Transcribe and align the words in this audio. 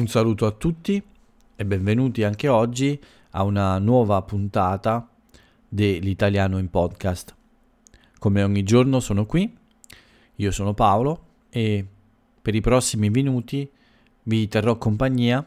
Un 0.00 0.08
saluto 0.08 0.46
a 0.46 0.50
tutti 0.52 1.02
e 1.56 1.64
benvenuti 1.66 2.22
anche 2.22 2.48
oggi 2.48 2.98
a 3.32 3.42
una 3.42 3.78
nuova 3.78 4.22
puntata 4.22 5.06
dell'Italiano 5.68 6.56
in 6.56 6.70
podcast. 6.70 7.36
Come 8.18 8.42
ogni 8.42 8.62
giorno 8.62 9.00
sono 9.00 9.26
qui, 9.26 9.54
io 10.36 10.50
sono 10.52 10.72
Paolo 10.72 11.24
e 11.50 11.86
per 12.40 12.54
i 12.54 12.62
prossimi 12.62 13.10
minuti 13.10 13.70
vi 14.22 14.48
terrò 14.48 14.78
compagnia, 14.78 15.46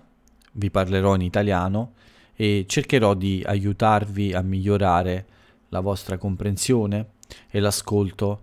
vi 0.51 0.69
parlerò 0.69 1.15
in 1.15 1.21
italiano 1.21 1.93
e 2.35 2.65
cercherò 2.67 3.15
di 3.15 3.41
aiutarvi 3.43 4.33
a 4.33 4.41
migliorare 4.43 5.25
la 5.69 5.79
vostra 5.79 6.19
comprensione 6.19 7.13
e 7.49 7.59
l'ascolto 7.59 8.41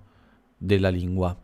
della 0.57 0.89
lingua. 0.89 1.41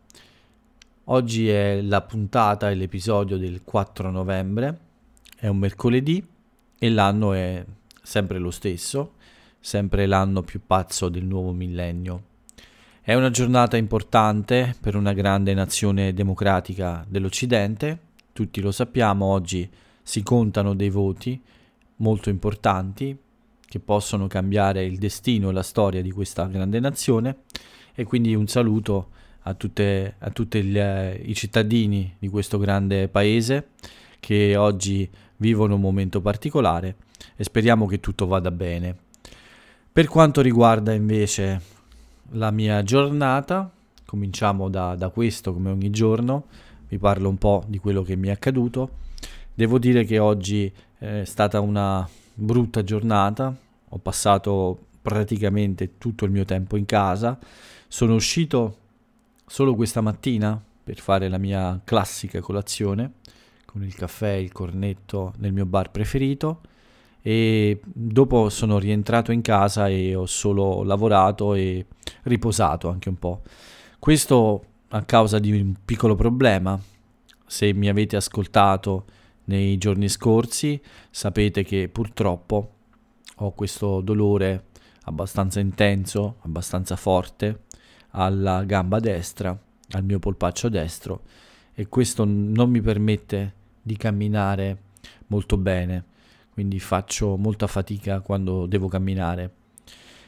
Oggi 1.09 1.47
è 1.47 1.79
la 1.81 2.01
puntata 2.01 2.69
e 2.69 2.75
l'episodio 2.75 3.37
del 3.37 3.61
4 3.63 4.11
novembre, 4.11 4.79
è 5.37 5.47
un 5.47 5.55
mercoledì 5.55 6.21
e 6.77 6.89
l'anno 6.89 7.31
è 7.31 7.63
sempre 8.03 8.39
lo 8.39 8.51
stesso, 8.51 9.13
sempre 9.57 10.05
l'anno 10.05 10.41
più 10.41 10.59
pazzo 10.67 11.07
del 11.07 11.23
nuovo 11.23 11.53
millennio. 11.53 12.23
È 12.99 13.13
una 13.13 13.29
giornata 13.29 13.77
importante 13.77 14.75
per 14.81 14.97
una 14.97 15.13
grande 15.13 15.53
nazione 15.53 16.13
democratica 16.13 17.05
dell'Occidente, 17.07 17.99
tutti 18.33 18.59
lo 18.59 18.73
sappiamo, 18.73 19.27
oggi 19.27 19.69
si 20.03 20.21
contano 20.23 20.75
dei 20.75 20.89
voti 20.89 21.41
molto 21.97 22.27
importanti 22.27 23.17
che 23.65 23.79
possono 23.79 24.27
cambiare 24.27 24.83
il 24.83 24.97
destino 24.97 25.51
e 25.51 25.53
la 25.53 25.63
storia 25.63 26.01
di 26.01 26.11
questa 26.11 26.47
grande 26.47 26.81
nazione. 26.81 27.43
E 27.95 28.03
quindi 28.03 28.35
un 28.35 28.47
saluto 28.47 29.15
a 29.47 29.53
tutti 29.53 30.57
i 30.57 31.33
cittadini 31.33 32.15
di 32.19 32.27
questo 32.27 32.57
grande 32.57 33.07
paese 33.07 33.69
che 34.19 34.55
oggi 34.55 35.09
vivono 35.37 35.75
un 35.75 35.81
momento 35.81 36.19
particolare 36.19 36.95
e 37.35 37.43
speriamo 37.43 37.85
che 37.85 37.99
tutto 37.99 38.27
vada 38.27 38.51
bene. 38.51 38.95
Per 39.91 40.07
quanto 40.07 40.41
riguarda 40.41 40.93
invece 40.93 41.61
la 42.31 42.51
mia 42.51 42.83
giornata, 42.83 43.71
cominciamo 44.05 44.69
da, 44.69 44.95
da 44.95 45.09
questo 45.09 45.53
come 45.53 45.69
ogni 45.69 45.89
giorno, 45.91 46.45
vi 46.89 46.97
parlo 46.97 47.29
un 47.29 47.37
po' 47.37 47.63
di 47.67 47.77
quello 47.77 48.01
che 48.01 48.15
mi 48.15 48.27
è 48.27 48.31
accaduto. 48.31 48.89
Devo 49.53 49.79
dire 49.79 50.03
che 50.03 50.19
oggi 50.19 50.71
è 50.97 51.23
stata 51.23 51.59
una 51.61 52.07
brutta 52.33 52.83
giornata, 52.83 53.55
ho 53.89 53.97
passato 53.97 54.77
praticamente 55.01 55.97
tutto 55.97 56.25
il 56.25 56.31
mio 56.31 56.45
tempo 56.45 56.75
in 56.75 56.85
casa, 56.85 57.39
sono 57.87 58.13
uscito 58.13 58.77
solo 59.49 59.75
questa 59.75 60.01
mattina 60.01 60.61
per 60.83 60.99
fare 60.99 61.29
la 61.29 61.37
mia 61.37 61.79
classica 61.83 62.41
colazione 62.41 63.13
con 63.65 63.81
il 63.81 63.95
caffè 63.95 64.33
e 64.33 64.41
il 64.41 64.51
cornetto 64.51 65.33
nel 65.37 65.53
mio 65.53 65.65
bar 65.65 65.89
preferito 65.89 66.61
e 67.21 67.79
dopo 67.83 68.49
sono 68.49 68.77
rientrato 68.77 69.31
in 69.31 69.41
casa 69.41 69.87
e 69.87 70.15
ho 70.15 70.25
solo 70.25 70.83
lavorato 70.83 71.53
e 71.53 71.85
riposato 72.23 72.89
anche 72.89 73.09
un 73.09 73.17
po'. 73.17 73.41
Questo 73.99 74.65
a 74.89 75.03
causa 75.03 75.39
di 75.39 75.51
un 75.51 75.75
piccolo 75.83 76.15
problema. 76.15 76.79
Se 77.45 77.73
mi 77.73 77.89
avete 77.89 78.15
ascoltato 78.15 79.05
nei 79.45 79.77
giorni 79.77 80.09
scorsi 80.09 80.79
sapete 81.09 81.63
che 81.63 81.89
purtroppo 81.89 82.71
ho 83.35 83.51
questo 83.51 84.01
dolore 84.01 84.65
abbastanza 85.03 85.59
intenso, 85.59 86.37
abbastanza 86.41 86.95
forte 86.95 87.65
alla 88.17 88.63
gamba 88.63 88.99
destra, 88.99 89.57
al 89.91 90.03
mio 90.03 90.17
polpaccio 90.17 90.69
destro 90.69 91.21
e 91.73 91.87
questo 91.87 92.25
non 92.25 92.69
mi 92.69 92.81
permette 92.81 93.53
di 93.81 93.95
camminare 93.95 94.77
molto 95.27 95.57
bene, 95.57 96.03
quindi 96.51 96.79
faccio 96.79 97.37
molta 97.37 97.67
fatica 97.67 98.21
quando 98.21 98.65
devo 98.65 98.87
camminare 98.87 99.51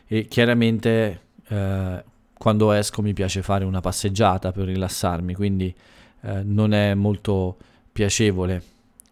e 0.06 0.26
chiaramente 0.28 1.22
eh, 1.48 2.04
quando 2.38 2.72
esco 2.72 3.02
mi 3.02 3.14
piace 3.14 3.42
fare 3.42 3.66
una 3.66 3.82
passeggiata 3.82 4.52
per 4.52 4.66
rilassarmi, 4.66 5.34
quindi 5.34 5.74
eh, 6.22 6.44
non 6.44 6.74
è 6.74 6.94
molto 6.94 7.58
piacevole 7.92 8.64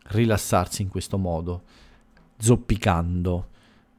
rilassarsi 0.10 0.84
in 0.84 0.90
questo 0.90 1.18
modo, 1.18 1.64
zoppicando. 2.38 3.48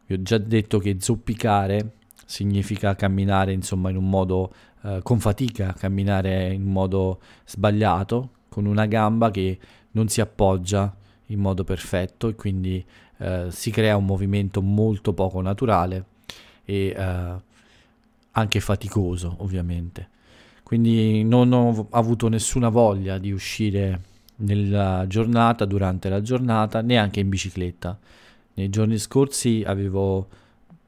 Vi 0.06 0.14
ho 0.14 0.22
già 0.22 0.38
detto 0.38 0.78
che 0.78 0.96
zoppicare 1.00 1.96
significa 2.28 2.94
camminare 2.94 3.52
insomma 3.52 3.88
in 3.88 3.96
un 3.96 4.08
modo 4.08 4.52
eh, 4.82 5.00
con 5.02 5.18
fatica, 5.18 5.72
camminare 5.72 6.52
in 6.52 6.64
modo 6.64 7.20
sbagliato, 7.44 8.30
con 8.48 8.66
una 8.66 8.86
gamba 8.86 9.30
che 9.30 9.58
non 9.92 10.08
si 10.08 10.20
appoggia 10.20 10.94
in 11.26 11.40
modo 11.40 11.64
perfetto 11.64 12.28
e 12.28 12.34
quindi 12.34 12.84
eh, 13.18 13.46
si 13.50 13.70
crea 13.70 13.96
un 13.96 14.04
movimento 14.04 14.62
molto 14.62 15.12
poco 15.12 15.40
naturale 15.40 16.04
e 16.64 16.94
eh, 16.96 17.34
anche 18.32 18.60
faticoso 18.60 19.34
ovviamente. 19.38 20.08
Quindi 20.62 21.24
non 21.24 21.52
ho 21.52 21.86
avuto 21.90 22.28
nessuna 22.28 22.68
voglia 22.68 23.18
di 23.18 23.32
uscire 23.32 24.02
nella 24.36 25.06
giornata, 25.08 25.64
durante 25.64 26.08
la 26.08 26.20
giornata, 26.20 26.82
neanche 26.82 27.20
in 27.20 27.28
bicicletta. 27.28 27.98
Nei 28.54 28.68
giorni 28.68 28.98
scorsi 28.98 29.62
avevo 29.66 30.28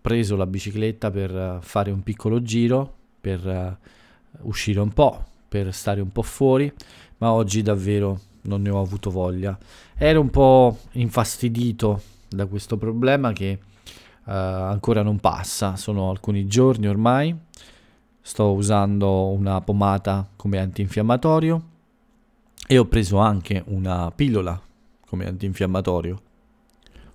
preso 0.01 0.37
la 0.37 0.47
bicicletta 0.47 1.11
per 1.11 1.35
eh, 1.35 1.59
fare 1.61 1.91
un 1.91 2.03
piccolo 2.03 2.43
giro, 2.43 2.95
per 3.21 3.47
uh, 3.47 4.49
uscire 4.49 4.81
un 4.81 4.93
po', 4.93 5.25
per 5.49 5.73
stare 5.75 6.01
un 6.01 6.11
po' 6.11 6.23
fuori, 6.23 6.73
ma 7.19 7.33
oggi 7.33 7.63
davvero 7.63 8.21
non 8.43 8.63
ne 8.63 8.71
ho 8.71 8.81
avuto 8.81 9.11
voglia. 9.11 9.59
Ero 9.97 10.21
un 10.21 10.31
po' 10.31 10.79
infastidito 10.93 12.03
da 12.29 12.47
questo 12.47 12.77
problema 12.77 13.33
che 13.33 13.59
uh, 14.25 14.31
ancora 14.31 15.03
non 15.03 15.19
passa, 15.19 15.77
sono 15.77 16.11
alcuni 16.11 16.47
giorni 16.47 16.87
ormai. 16.87 17.37
Sto 18.23 18.53
usando 18.53 19.29
una 19.29 19.61
pomata 19.61 20.29
come 20.37 20.59
antinfiammatorio 20.59 21.63
e 22.67 22.79
ho 22.79 22.85
preso 22.85 23.19
anche 23.19 23.63
una 23.67 24.11
pillola 24.15 24.61
come 25.07 25.27
antinfiammatorio 25.27 26.23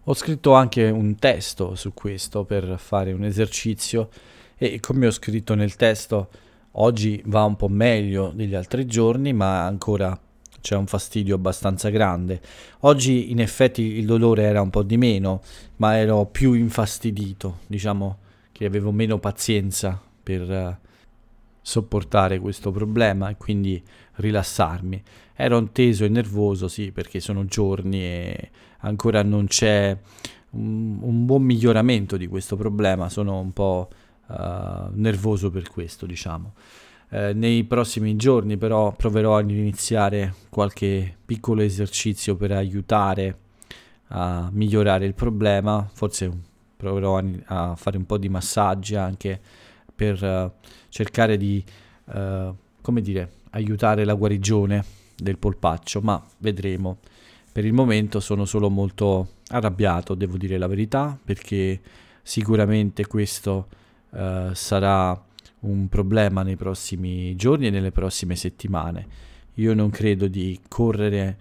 ho 0.07 0.13
scritto 0.13 0.53
anche 0.53 0.87
un 0.89 1.16
testo 1.16 1.73
su 1.75 1.93
questo 1.93 2.43
per 2.43 2.77
fare 2.77 3.11
un 3.11 3.23
esercizio 3.23 4.09
e 4.57 4.79
come 4.79 5.07
ho 5.07 5.11
scritto 5.11 5.55
nel 5.55 5.75
testo 5.75 6.29
oggi 6.77 7.21
va 7.25 7.43
un 7.43 7.55
po' 7.55 7.67
meglio 7.67 8.31
degli 8.33 8.55
altri 8.55 8.85
giorni 8.85 9.33
ma 9.33 9.66
ancora 9.66 10.17
c'è 10.61 10.75
un 10.75 10.88
fastidio 10.88 11.35
abbastanza 11.35 11.89
grande. 11.89 12.41
Oggi 12.81 13.29
in 13.29 13.39
effetti 13.39 13.83
il 13.83 14.05
dolore 14.07 14.43
era 14.43 14.61
un 14.61 14.71
po' 14.71 14.81
di 14.81 14.97
meno 14.97 15.41
ma 15.75 15.95
ero 15.97 16.25
più 16.25 16.53
infastidito, 16.53 17.59
diciamo 17.67 18.17
che 18.51 18.66
avevo 18.66 18.91
meno 18.91 19.19
pazienza 19.19 20.01
per 20.23 20.49
uh, 20.49 20.75
sopportare 21.61 22.39
questo 22.39 22.72
problema 22.72 23.29
e 23.29 23.35
quindi 23.37 23.79
rilassarmi. 24.13 25.03
Ero 25.35 25.63
teso 25.72 26.05
e 26.05 26.09
nervoso, 26.09 26.67
sì, 26.67 26.91
perché 26.91 27.19
sono 27.19 27.45
giorni 27.45 28.01
e 28.01 28.49
ancora 28.79 29.22
non 29.22 29.45
c'è 29.45 29.95
un, 30.51 30.97
un 31.01 31.25
buon 31.25 31.43
miglioramento 31.43 32.17
di 32.17 32.25
questo 32.25 32.55
problema, 32.55 33.09
sono 33.09 33.39
un 33.39 33.51
po' 33.51 33.89
uh, 34.27 34.89
nervoso 34.91 35.49
per 35.49 35.69
questo, 35.69 36.05
diciamo. 36.05 36.53
Eh, 37.09 37.33
nei 37.33 37.63
prossimi 37.65 38.15
giorni 38.15 38.57
però 38.57 38.91
proverò 38.91 39.37
ad 39.37 39.49
iniziare 39.49 40.33
qualche 40.49 41.15
piccolo 41.23 41.61
esercizio 41.61 42.35
per 42.35 42.51
aiutare 42.51 43.37
a 44.07 44.49
migliorare 44.51 45.05
il 45.05 45.13
problema, 45.13 45.87
forse 45.93 46.31
proverò 46.75 47.17
a, 47.17 47.23
a 47.45 47.75
fare 47.75 47.97
un 47.97 48.05
po' 48.05 48.17
di 48.17 48.27
massaggi 48.27 48.95
anche 48.95 49.39
per 49.95 50.22
uh, 50.22 50.51
cercare 50.89 51.37
di, 51.37 51.63
uh, 52.05 52.53
come 52.81 53.01
dire, 53.01 53.31
aiutare 53.51 54.03
la 54.03 54.13
guarigione 54.13 54.83
del 55.16 55.37
polpaccio, 55.37 56.01
ma 56.01 56.21
vedremo. 56.39 56.97
Per 57.51 57.63
il 57.63 57.71
momento 57.71 58.19
sono 58.19 58.43
solo 58.43 58.69
molto 58.69 59.35
arrabbiato, 59.47 60.16
devo 60.16 60.35
dire 60.35 60.57
la 60.57 60.67
verità, 60.67 61.17
perché 61.23 61.79
sicuramente 62.21 63.07
questo 63.07 63.67
uh, 64.16 64.53
sarà 64.53 65.23
un 65.62 65.88
problema 65.90 66.44
nei 66.44 66.56
prossimi 66.56 67.35
giorni 67.35 67.67
e 67.67 67.70
nelle 67.70 67.91
prossime 67.91 68.35
settimane. 68.35 69.08
Io 69.56 69.73
non 69.73 69.90
credo 69.90 70.28
di 70.28 70.59
correre 70.67 71.38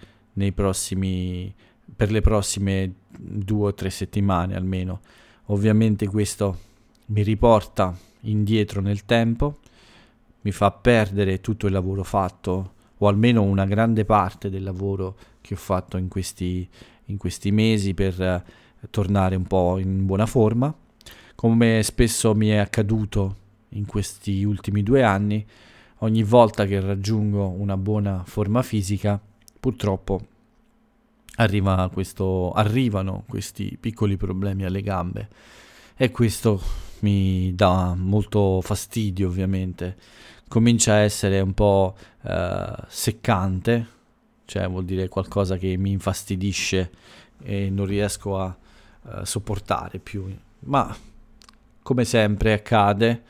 prossimi, 0.54 1.52
per 1.96 2.10
le 2.10 2.20
prossime 2.20 2.94
due 3.16 3.68
o 3.68 3.74
tre 3.74 3.90
settimane 3.90 4.54
almeno. 4.54 5.00
Ovviamente 5.46 6.06
questo 6.08 6.58
mi 7.06 7.22
riporta 7.22 7.96
indietro 8.22 8.80
nel 8.80 9.04
tempo, 9.04 9.58
mi 10.42 10.52
fa 10.52 10.70
perdere 10.70 11.40
tutto 11.40 11.66
il 11.66 11.72
lavoro 11.72 12.02
fatto 12.02 12.72
o 12.98 13.08
almeno 13.08 13.42
una 13.42 13.66
grande 13.66 14.04
parte 14.04 14.48
del 14.50 14.62
lavoro 14.62 15.16
che 15.40 15.54
ho 15.54 15.58
fatto 15.58 15.96
in 15.96 16.08
questi, 16.08 16.66
in 17.06 17.16
questi 17.16 17.50
mesi 17.50 17.92
per 17.92 18.20
eh, 18.20 18.42
tornare 18.90 19.36
un 19.36 19.44
po' 19.44 19.78
in 19.78 20.06
buona 20.06 20.26
forma. 20.26 20.74
Come 21.34 21.82
spesso 21.82 22.34
mi 22.34 22.48
è 22.48 22.56
accaduto 22.56 23.36
in 23.70 23.86
questi 23.86 24.44
ultimi 24.44 24.82
due 24.82 25.02
anni, 25.02 25.44
ogni 25.98 26.22
volta 26.22 26.64
che 26.64 26.80
raggiungo 26.80 27.48
una 27.48 27.76
buona 27.76 28.22
forma 28.24 28.62
fisica, 28.62 29.20
purtroppo 29.60 30.26
arriva 31.36 31.90
questo, 31.92 32.52
arrivano 32.52 33.24
questi 33.28 33.76
piccoli 33.78 34.16
problemi 34.16 34.64
alle 34.64 34.82
gambe 34.82 35.28
e 35.96 36.10
questo 36.10 36.60
mi 37.00 37.54
dà 37.54 37.94
molto 37.96 38.60
fastidio 38.60 39.28
ovviamente. 39.28 39.96
Comincia 40.48 40.94
a 40.94 40.98
essere 40.98 41.40
un 41.40 41.52
po' 41.52 41.96
eh, 42.22 42.72
seccante, 42.88 43.86
cioè 44.44 44.68
vuol 44.68 44.84
dire 44.84 45.08
qualcosa 45.08 45.56
che 45.56 45.76
mi 45.76 45.90
infastidisce 45.90 46.90
e 47.42 47.70
non 47.70 47.86
riesco 47.86 48.38
a 48.38 48.56
eh, 49.06 49.26
sopportare 49.26 49.98
più. 49.98 50.32
Ma 50.60 50.94
come 51.84 52.06
sempre 52.06 52.54
accade, 52.54 53.22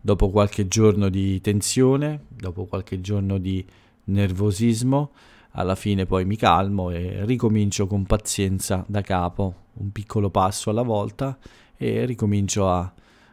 dopo 0.00 0.30
qualche 0.30 0.66
giorno 0.66 1.08
di 1.08 1.40
tensione, 1.40 2.24
dopo 2.28 2.66
qualche 2.66 3.00
giorno 3.00 3.38
di 3.38 3.64
nervosismo, 4.04 5.12
alla 5.52 5.76
fine 5.76 6.06
poi 6.06 6.24
mi 6.24 6.34
calmo 6.34 6.90
e 6.90 7.24
ricomincio 7.24 7.86
con 7.86 8.04
pazienza 8.06 8.84
da 8.88 9.00
capo, 9.00 9.54
un 9.74 9.92
piccolo 9.92 10.28
passo 10.28 10.70
alla 10.70 10.82
volta 10.82 11.38
e 11.76 12.04
ricomincio 12.04 12.68
a 12.68 12.92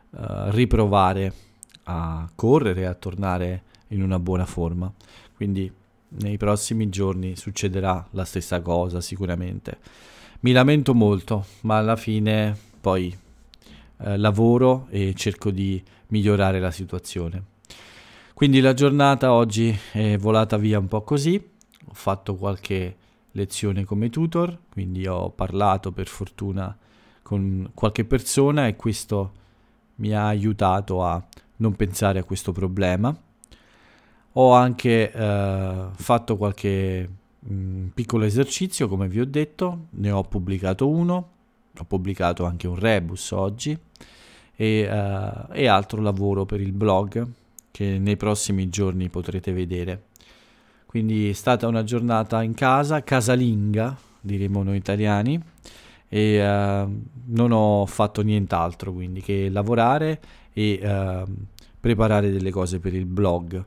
uh, 0.10 0.18
riprovare 0.50 1.34
a 1.86 2.30
correre, 2.36 2.86
a 2.86 2.94
tornare 2.94 3.64
in 3.88 4.04
una 4.04 4.20
buona 4.20 4.46
forma. 4.46 4.94
Quindi 5.36 5.72
nei 6.10 6.38
prossimi 6.38 6.88
giorni 6.90 7.36
succederà 7.36 8.06
la 8.12 8.26
stessa 8.26 8.62
cosa 8.62 9.02
sicuramente. 9.02 9.80
Mi 10.42 10.52
lamento 10.52 10.94
molto, 10.94 11.46
ma 11.62 11.78
alla 11.78 11.96
fine 11.96 12.56
poi 12.80 13.26
eh, 14.00 14.18
lavoro 14.18 14.88
e 14.90 15.14
cerco 15.16 15.52
di 15.52 15.82
migliorare 16.08 16.60
la 16.60 16.72
situazione. 16.72 17.56
Quindi 18.34 18.60
la 18.60 18.74
giornata 18.74 19.34
oggi 19.34 19.76
è 19.92 20.18
volata 20.18 20.58
via 20.58 20.78
un 20.78 20.88
po' 20.88 21.02
così, 21.02 21.36
ho 21.86 21.94
fatto 21.94 22.36
qualche 22.36 22.96
lezione 23.32 23.84
come 23.84 24.10
tutor, 24.10 24.58
quindi 24.70 25.08
ho 25.08 25.32
parlato 25.32 25.92
per 25.92 26.08
fortuna 26.08 26.76
con 27.24 27.72
qualche 27.74 28.06
persona 28.06 28.68
e 28.68 28.76
questo 28.76 29.32
mi 29.96 30.14
ha 30.14 30.28
aiutato 30.28 31.04
a 31.04 31.24
non 31.58 31.76
pensare 31.76 32.20
a 32.20 32.24
questo 32.24 32.52
problema. 32.52 33.16
Ho 34.34 34.54
anche 34.54 35.12
eh, 35.12 35.86
fatto 35.94 36.38
qualche 36.38 37.10
mh, 37.40 37.54
mm, 37.54 37.88
piccolo 37.88 38.26
esercizio, 38.26 38.88
come 38.88 39.08
vi 39.08 39.20
ho 39.20 39.26
detto, 39.26 39.88
ne 39.92 40.12
ho 40.12 40.22
pubblicato 40.24 40.88
uno, 40.88 41.30
ho 41.82 41.86
pubblicato 41.86 42.46
anche 42.46 42.68
un 42.68 42.76
rebus 42.76 43.32
oggi 43.32 43.78
e, 44.56 44.90
uh, 44.90 45.52
e 45.52 45.68
altro 45.68 46.02
lavoro 46.02 46.46
per 46.46 46.62
il 46.62 46.72
blog 46.72 47.26
che 47.72 48.00
nei 48.00 48.18
prossimi 48.18 48.70
giorni 48.70 49.10
potrete 49.10 49.54
vedere. 49.54 50.06
Quindi 50.86 51.30
è 51.30 51.34
stata 51.34 51.68
una 51.68 51.84
giornata 51.84 52.42
in 52.42 52.54
casa, 52.54 53.04
casalinga, 53.04 53.96
diremo 54.20 54.64
noi 54.64 54.78
italiani, 54.78 55.40
e 56.10 56.40
uh, 56.42 57.02
non 57.26 57.52
ho 57.52 57.86
fatto 57.86 58.22
nient'altro 58.22 58.94
quindi 58.94 59.22
che 59.22 59.50
lavorare 59.50 60.20
e 60.54 60.80
uh, 60.82 61.32
preparare 61.80 62.32
delle 62.32 62.50
cose 62.50 62.80
per 62.80 62.94
il 62.94 63.06
blog. 63.06 63.64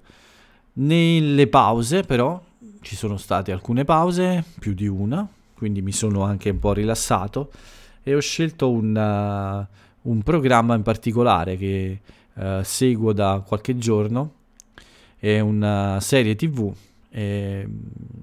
Nelle 0.72 1.46
pause 1.46 2.02
però 2.02 2.42
ci 2.80 2.96
sono 2.96 3.16
state 3.16 3.52
alcune 3.52 3.84
pause, 3.84 4.42
più 4.58 4.72
di 4.72 4.86
una, 4.88 5.28
quindi 5.54 5.82
mi 5.82 5.92
sono 5.92 6.22
anche 6.22 6.50
un 6.50 6.58
po' 6.58 6.72
rilassato 6.72 7.50
e 8.02 8.14
ho 8.14 8.20
scelto 8.20 8.70
un, 8.70 8.96
uh, 8.96 10.08
un 10.08 10.22
programma 10.22 10.74
in 10.74 10.82
particolare 10.82 11.56
che 11.56 12.00
uh, 12.34 12.62
seguo 12.62 13.12
da 13.12 13.42
qualche 13.46 13.76
giorno, 13.76 14.34
è 15.18 15.38
una 15.40 15.98
serie 16.00 16.34
tv 16.34 16.72
e 17.10 17.68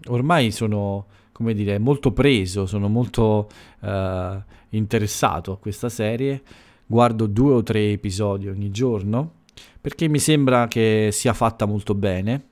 ormai 0.08 0.52
sono 0.52 1.06
come 1.32 1.54
dire 1.54 1.78
molto 1.78 2.12
preso, 2.12 2.66
sono 2.66 2.88
molto 2.88 3.48
uh, 3.82 4.42
interessato 4.70 5.52
a 5.52 5.58
questa 5.58 5.90
serie, 5.90 6.42
guardo 6.86 7.28
due 7.28 7.54
o 7.54 7.64
tre 7.64 7.92
episodi 7.92 8.48
ogni 8.48 8.72
giorno 8.72 9.34
perché 9.80 10.08
mi 10.08 10.20
sembra 10.20 10.68
che 10.68 11.10
sia 11.12 11.34
fatta 11.34 11.66
molto 11.66 11.94
bene 11.94 12.46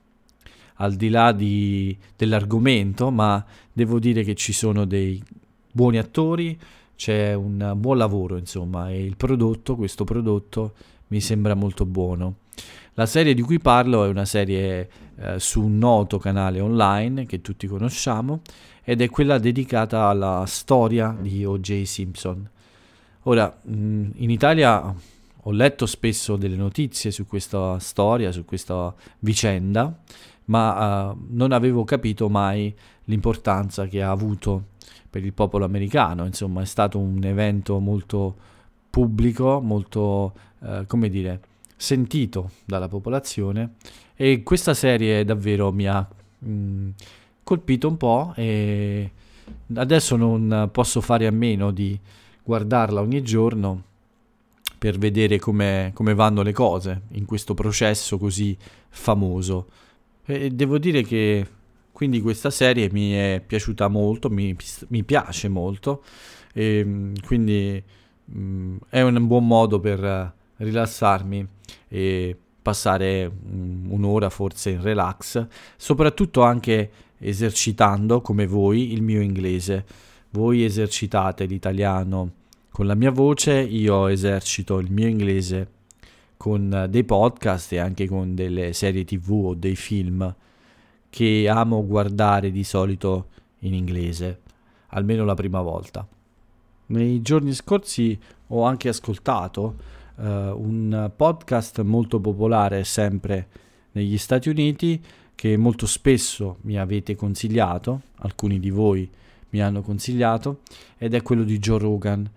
al 0.75 0.93
di 0.93 1.09
là 1.09 1.31
di, 1.31 1.97
dell'argomento, 2.15 3.09
ma 3.11 3.43
devo 3.71 3.99
dire 3.99 4.23
che 4.23 4.35
ci 4.35 4.53
sono 4.53 4.85
dei 4.85 5.21
buoni 5.71 5.97
attori, 5.97 6.57
c'è 6.95 7.33
un 7.33 7.73
buon 7.77 7.97
lavoro, 7.97 8.37
insomma, 8.37 8.89
e 8.89 9.03
il 9.03 9.15
prodotto, 9.15 9.75
questo 9.75 10.03
prodotto, 10.03 10.73
mi 11.07 11.21
sembra 11.21 11.53
molto 11.53 11.85
buono. 11.85 12.35
La 12.93 13.05
serie 13.05 13.33
di 13.33 13.41
cui 13.41 13.59
parlo 13.59 14.05
è 14.05 14.07
una 14.07 14.25
serie 14.25 14.89
eh, 15.17 15.39
su 15.39 15.61
un 15.61 15.77
noto 15.77 16.17
canale 16.17 16.61
online 16.61 17.25
che 17.25 17.41
tutti 17.41 17.67
conosciamo 17.67 18.41
ed 18.83 19.01
è 19.01 19.09
quella 19.09 19.37
dedicata 19.37 20.05
alla 20.05 20.45
storia 20.47 21.15
di 21.19 21.43
O.J. 21.43 21.83
Simpson. 21.83 22.49
Ora, 23.23 23.53
mh, 23.61 24.09
in 24.15 24.29
Italia 24.29 24.93
ho 25.47 25.51
letto 25.51 25.85
spesso 25.85 26.37
delle 26.37 26.55
notizie 26.55 27.11
su 27.11 27.27
questa 27.27 27.77
storia, 27.79 28.31
su 28.31 28.45
questa 28.45 28.93
vicenda, 29.19 29.99
ma 30.45 31.11
uh, 31.11 31.17
non 31.29 31.51
avevo 31.51 31.83
capito 31.83 32.29
mai 32.29 32.73
l'importanza 33.05 33.87
che 33.87 34.01
ha 34.01 34.09
avuto 34.09 34.73
per 35.09 35.23
il 35.23 35.33
popolo 35.33 35.65
americano, 35.65 36.25
insomma 36.25 36.61
è 36.61 36.65
stato 36.65 36.99
un 36.99 37.23
evento 37.23 37.79
molto 37.79 38.35
pubblico, 38.89 39.59
molto, 39.61 40.33
eh, 40.63 40.85
come 40.87 41.09
dire, 41.09 41.41
sentito 41.75 42.51
dalla 42.63 42.87
popolazione 42.87 43.73
e 44.15 44.43
questa 44.43 44.73
serie 44.73 45.25
davvero 45.25 45.71
mi 45.71 45.87
ha 45.87 46.07
mh, 46.39 46.49
mm, 46.49 46.89
colpito 47.43 47.87
un 47.87 47.97
po' 47.97 48.33
e 48.35 49.11
adesso 49.73 50.15
non 50.15 50.69
posso 50.71 51.01
fare 51.01 51.27
a 51.27 51.31
meno 51.31 51.71
di 51.71 51.99
guardarla 52.43 53.01
ogni 53.01 53.21
giorno 53.21 53.83
per 54.77 54.97
vedere 54.97 55.39
come, 55.39 55.91
vanno 55.95 56.41
le 56.43 56.53
cose 56.53 57.01
in 57.11 57.25
questo 57.25 57.53
processo 57.53 58.17
così 58.17 58.55
famoso. 58.89 59.67
E 60.25 60.49
devo 60.51 60.77
dire 60.77 61.01
che 61.03 61.45
quindi 61.95 62.19
questa 62.19 62.49
serie 62.49 62.89
mi 62.91 63.13
è 63.13 63.41
piaciuta 63.43 63.87
molto, 63.87 64.29
mi, 64.29 64.53
mi 64.89 65.03
piace 65.05 65.47
molto, 65.47 66.03
e 66.53 66.79
ehm, 66.79 67.13
quindi 67.25 67.81
mh, 68.25 68.37
mm, 68.37 68.77
è 68.89 69.01
un 69.01 69.25
buon 69.25 69.47
modo 69.47 69.79
per 69.79 70.33
rilassarmi 70.57 71.47
e 71.87 72.37
passare 72.61 73.25
um, 73.27 73.85
un'ora 73.91 74.29
forse 74.29 74.71
in 74.71 74.81
relax, 74.81 75.47
soprattutto 75.77 76.41
anche 76.41 76.91
esercitando 77.17 78.19
come 78.19 78.45
voi 78.45 78.91
il 78.91 79.01
mio 79.01 79.21
inglese. 79.21 79.85
Voi 80.31 80.65
esercitate 80.65 81.45
l'italiano 81.45 82.31
con 82.71 82.87
la 82.87 82.95
mia 82.95 83.11
voce, 83.11 83.53
io 83.61 84.07
esercito 84.07 84.79
il 84.79 84.91
mio 84.91 85.07
inglese 85.07 85.69
con 86.35 86.87
dei 86.89 87.05
podcast 87.05 87.71
e 87.71 87.77
anche 87.77 88.05
con 88.05 88.35
delle 88.35 88.73
serie 88.73 89.05
tv 89.05 89.31
o 89.31 89.53
dei 89.53 89.77
film 89.77 90.35
che 91.15 91.47
amo 91.47 91.85
guardare 91.85 92.51
di 92.51 92.65
solito 92.65 93.27
in 93.59 93.73
inglese, 93.73 94.41
almeno 94.87 95.23
la 95.23 95.33
prima 95.33 95.61
volta. 95.61 96.05
Nei 96.87 97.21
giorni 97.21 97.53
scorsi 97.53 98.19
ho 98.47 98.63
anche 98.63 98.89
ascoltato 98.89 99.75
uh, 100.15 100.23
un 100.23 101.09
podcast 101.15 101.81
molto 101.83 102.19
popolare 102.19 102.83
sempre 102.83 103.47
negli 103.93 104.17
Stati 104.17 104.49
Uniti 104.49 105.01
che 105.35 105.55
molto 105.55 105.85
spesso 105.85 106.57
mi 106.63 106.77
avete 106.77 107.15
consigliato, 107.15 108.01
alcuni 108.17 108.59
di 108.59 108.69
voi 108.69 109.09
mi 109.51 109.61
hanno 109.61 109.81
consigliato, 109.83 110.63
ed 110.97 111.13
è 111.13 111.21
quello 111.21 111.45
di 111.45 111.59
Joe 111.59 111.79
Rogan. 111.79 112.29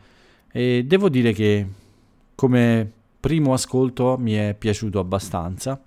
E 0.53 0.85
devo 0.87 1.09
dire 1.09 1.33
che 1.33 1.67
come 2.37 2.93
primo 3.19 3.55
ascolto 3.55 4.17
mi 4.21 4.35
è 4.35 4.55
piaciuto 4.57 5.01
abbastanza 5.01 5.83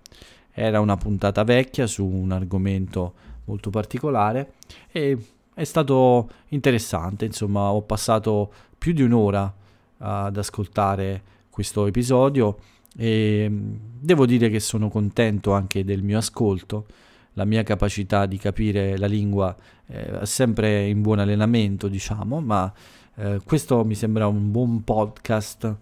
era 0.54 0.80
una 0.80 0.98
puntata 0.98 1.44
vecchia 1.44 1.88
su 1.88 2.06
un 2.06 2.32
argomento 2.32 3.14
molto 3.46 3.70
particolare 3.70 4.54
e 4.92 5.18
è 5.54 5.64
stato 5.64 6.30
interessante, 6.50 7.26
insomma 7.26 7.72
ho 7.72 7.82
passato 7.82 8.52
più 8.78 8.94
di 8.94 9.02
un'ora 9.02 9.54
ad 9.98 10.38
ascoltare 10.38 11.22
questo 11.50 11.86
episodio 11.86 12.58
e 12.98 13.48
mm, 13.50 13.76
devo 14.00 14.26
dire 14.26 14.50
che 14.50 14.60
sono 14.60 14.90
contento 14.90 15.54
anche 15.54 15.84
del 15.84 16.04
mio 16.04 16.18
ascolto, 16.18 16.86
la 17.34 17.46
mia 17.46 17.64
capacità 17.64 18.26
di 18.26 18.38
capire 18.38 18.98
la 18.98 19.08
lingua 19.08 19.56
eh, 19.88 20.20
è 20.22 20.26
sempre 20.26 20.88
in 20.88 21.02
buon 21.02 21.20
allenamento, 21.20 21.88
diciamo, 21.88 22.42
ma 22.42 22.72
eh, 23.16 23.40
questo 23.44 23.86
mi 23.86 23.96
sembra 23.96 24.28
un 24.28 24.52
buon 24.52 24.84
podcast 24.84 25.76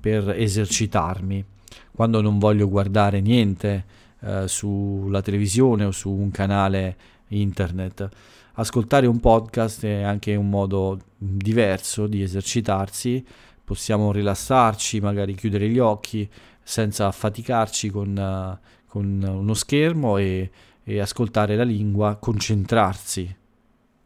per 0.00 0.30
esercitarmi. 0.30 1.44
Quando 1.92 2.20
non 2.20 2.38
voglio 2.38 2.68
guardare 2.68 3.20
niente 3.20 3.84
eh, 4.26 4.48
sulla 4.48 5.22
televisione 5.22 5.84
o 5.84 5.92
su 5.92 6.10
un 6.10 6.32
canale 6.32 6.96
internet. 7.28 8.08
Ascoltare 8.54 9.06
un 9.06 9.20
podcast 9.20 9.84
è 9.84 10.02
anche 10.02 10.34
un 10.34 10.48
modo 10.48 10.98
diverso 11.16 12.06
di 12.06 12.22
esercitarsi, 12.22 13.24
possiamo 13.62 14.10
rilassarci, 14.10 14.98
magari 15.00 15.34
chiudere 15.34 15.68
gli 15.68 15.78
occhi 15.78 16.28
senza 16.62 17.06
affaticarci 17.06 17.90
con, 17.90 18.16
uh, 18.16 18.66
con 18.88 19.22
uno 19.22 19.54
schermo 19.54 20.16
e, 20.16 20.50
e 20.82 20.98
ascoltare 20.98 21.54
la 21.54 21.64
lingua, 21.64 22.16
concentrarsi 22.16 23.32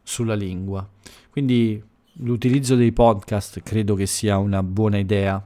sulla 0.03 0.35
lingua. 0.35 0.87
Quindi 1.31 1.83
l'utilizzo 2.15 2.75
dei 2.75 2.93
podcast 2.93 3.63
credo 3.63 3.95
che 3.95 4.07
sia 4.07 4.37
una 4.37 4.63
buona 4.63 4.99
idea 4.99 5.43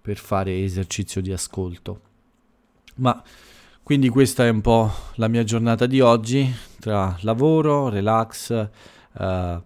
per 0.00 0.16
fare 0.16 0.62
esercizio 0.62 1.20
di 1.20 1.32
ascolto. 1.32 2.00
Ma 2.96 3.22
quindi 3.88 4.10
questa 4.10 4.44
è 4.44 4.50
un 4.50 4.60
po' 4.60 4.92
la 5.14 5.28
mia 5.28 5.44
giornata 5.44 5.86
di 5.86 6.02
oggi 6.02 6.46
tra 6.78 7.16
lavoro, 7.22 7.88
relax, 7.88 8.50
uh, 8.50 9.62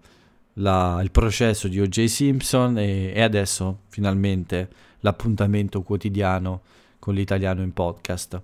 la, 0.53 1.01
il 1.03 1.11
processo 1.11 1.67
di 1.67 1.81
O.J. 1.81 2.05
Simpson 2.05 2.79
e, 2.79 3.13
e 3.13 3.21
adesso 3.21 3.81
finalmente 3.89 4.69
l'appuntamento 5.01 5.83
quotidiano 5.83 6.61
con 7.01 7.15
l'italiano 7.15 7.63
in 7.63 7.73
podcast. 7.73 8.41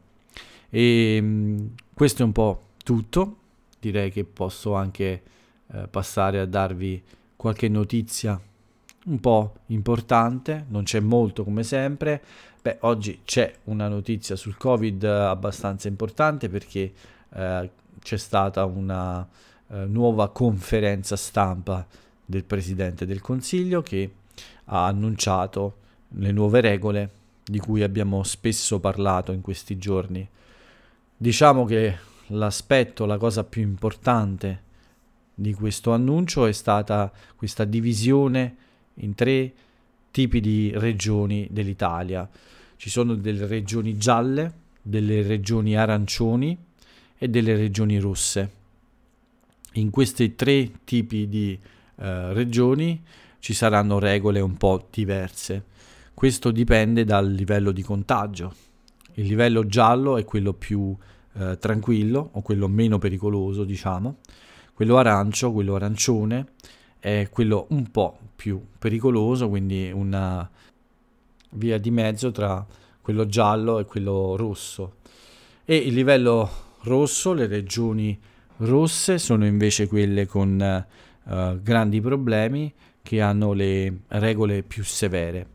E 0.69 1.21
mh, 1.21 1.75
questo 1.95 2.23
è 2.23 2.25
un 2.25 2.33
po' 2.33 2.71
tutto, 2.83 3.37
direi 3.79 4.11
che 4.11 4.25
posso 4.25 4.75
anche 4.75 5.23
eh, 5.71 5.87
passare 5.89 6.41
a 6.41 6.47
darvi 6.47 7.01
qualche 7.37 7.69
notizia 7.69 8.41
un 9.07 9.21
po' 9.21 9.55
importante, 9.67 10.67
non 10.71 10.83
c'è 10.83 10.99
molto 10.99 11.45
come 11.45 11.63
sempre. 11.63 12.23
Beh, 12.69 12.77
oggi 12.81 13.21
c'è 13.25 13.51
una 13.65 13.89
notizia 13.89 14.37
sul 14.37 14.59
Covid 14.59 15.03
abbastanza 15.03 15.89
importante 15.89 16.51
perché 16.51 16.93
eh, 17.33 17.71
c'è 17.99 18.17
stata 18.19 18.67
una 18.67 19.27
eh, 19.69 19.87
nuova 19.87 20.29
conferenza 20.29 21.17
stampa 21.17 21.87
del 22.23 22.45
Presidente 22.45 23.07
del 23.07 23.23
Consiglio 23.23 23.81
che 23.81 24.13
ha 24.67 24.85
annunciato 24.85 25.77
le 26.09 26.31
nuove 26.31 26.61
regole 26.61 27.11
di 27.43 27.59
cui 27.59 27.83
abbiamo 27.83 28.23
spesso 28.23 28.79
parlato 28.81 29.33
in 29.33 29.41
questi 29.41 29.79
giorni. 29.79 30.29
Diciamo 31.17 31.65
che 31.65 31.97
l'aspetto, 32.27 33.07
la 33.07 33.17
cosa 33.17 33.45
più 33.45 33.63
importante 33.63 34.63
di 35.33 35.55
questo 35.55 35.93
annuncio 35.93 36.45
è 36.45 36.53
stata 36.53 37.11
questa 37.35 37.65
divisione 37.65 38.57
in 38.97 39.15
tre 39.15 39.55
tipi 40.11 40.41
di 40.41 40.71
regioni 40.75 41.49
dell'Italia. 41.51 42.29
Ci 42.79 42.91
sono 42.91 43.17
delle 43.17 43.45
regioni 43.49 43.97
gialle, 43.97 44.53
delle 44.81 45.23
regioni 45.23 45.77
arancioni 45.77 46.57
e 47.19 47.27
delle 47.27 47.57
regioni 47.57 47.99
rosse. 47.99 48.51
In 49.73 49.91
questi 49.91 50.37
tre 50.37 50.71
tipi 50.85 51.27
di 51.27 51.59
eh, 51.97 52.33
regioni 52.33 53.03
ci 53.41 53.53
saranno 53.53 53.99
regole 53.99 54.39
un 54.39 54.57
po' 54.57 54.87
diverse. 54.93 55.65
Questo 56.15 56.53
dipende 56.53 57.03
dal 57.03 57.29
livello 57.29 57.73
di 57.73 57.83
contagio. 57.83 58.55
Il 59.15 59.27
livello 59.27 59.67
giallo 59.67 60.17
è 60.17 60.25
quello 60.25 60.53
più 60.53 60.97
eh, 61.33 61.59
tranquillo 61.59 62.31
o 62.31 62.43
quello 62.43 62.69
meno 62.69 62.99
pericoloso, 62.99 63.65
diciamo. 63.65 64.19
Quello 64.73 64.99
arancio, 64.99 65.51
quello 65.51 65.75
arancione 65.75 66.53
è 67.01 67.27
quello 67.29 67.67
un 67.71 67.91
po' 67.91 68.19
più 68.37 68.65
pericoloso, 68.79 69.49
quindi 69.49 69.91
una 69.93 70.49
via 71.51 71.79
di 71.79 71.91
mezzo 71.91 72.31
tra 72.31 72.65
quello 73.01 73.27
giallo 73.27 73.79
e 73.79 73.85
quello 73.85 74.37
rosso. 74.37 74.97
E 75.65 75.77
il 75.77 75.95
livello 75.95 76.51
rosso, 76.83 77.33
le 77.33 77.47
regioni 77.47 78.19
rosse 78.59 79.19
sono 79.19 79.47
invece 79.47 79.87
quelle 79.87 80.27
con 80.27 80.87
uh, 81.25 81.63
grandi 81.63 82.01
problemi 82.01 82.73
che 83.03 83.21
hanno 83.21 83.53
le 83.53 84.01
regole 84.09 84.63
più 84.63 84.85
severe 84.85 85.47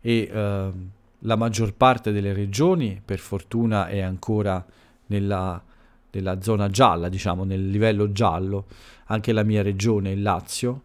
e 0.00 0.30
uh, 0.32 0.88
la 1.24 1.36
maggior 1.36 1.74
parte 1.74 2.12
delle 2.12 2.32
regioni 2.32 3.00
per 3.04 3.18
fortuna 3.18 3.88
è 3.88 4.00
ancora 4.00 4.64
nella, 5.06 5.62
nella 6.10 6.40
zona 6.40 6.68
gialla, 6.68 7.08
diciamo 7.08 7.44
nel 7.44 7.68
livello 7.68 8.12
giallo, 8.12 8.66
anche 9.06 9.32
la 9.32 9.42
mia 9.42 9.62
regione, 9.62 10.10
il 10.10 10.22
Lazio, 10.22 10.82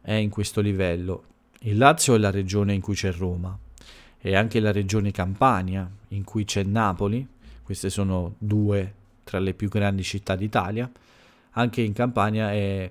è 0.00 0.14
in 0.14 0.30
questo 0.30 0.60
livello. 0.60 1.24
Il 1.60 1.76
Lazio 1.76 2.14
è 2.14 2.18
la 2.18 2.30
regione 2.30 2.74
in 2.74 2.80
cui 2.80 2.94
c'è 2.94 3.12
Roma 3.12 3.56
e 4.20 4.34
anche 4.34 4.60
la 4.60 4.72
regione 4.72 5.10
Campania 5.10 5.88
in 6.08 6.24
cui 6.24 6.44
c'è 6.44 6.62
Napoli, 6.62 7.26
queste 7.62 7.90
sono 7.90 8.34
due 8.38 8.94
tra 9.24 9.38
le 9.38 9.54
più 9.54 9.68
grandi 9.68 10.02
città 10.02 10.36
d'Italia, 10.36 10.90
anche 11.52 11.80
in 11.80 11.92
Campania 11.92 12.52
è 12.52 12.90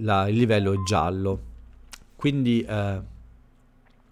la, 0.00 0.28
il 0.28 0.36
livello 0.36 0.72
è 0.72 0.76
giallo. 0.86 1.40
Quindi 2.16 2.62
eh, 2.62 3.00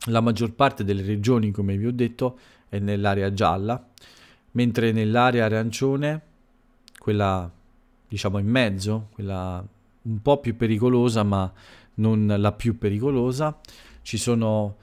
la 0.06 0.20
maggior 0.20 0.52
parte 0.52 0.84
delle 0.84 1.02
regioni, 1.02 1.50
come 1.50 1.76
vi 1.76 1.86
ho 1.86 1.92
detto, 1.92 2.38
è 2.68 2.78
nell'area 2.78 3.32
gialla, 3.32 3.82
mentre 4.52 4.92
nell'area 4.92 5.46
arancione, 5.46 6.20
quella 6.98 7.50
diciamo 8.06 8.38
in 8.38 8.48
mezzo, 8.48 9.08
quella 9.12 9.64
un 10.02 10.22
po' 10.22 10.38
più 10.38 10.56
pericolosa, 10.56 11.22
ma 11.22 11.50
non 11.94 12.34
la 12.36 12.52
più 12.52 12.76
pericolosa, 12.76 13.58
ci 14.02 14.18
sono 14.18 14.76